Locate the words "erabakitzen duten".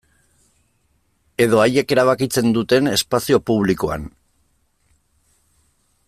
1.97-2.91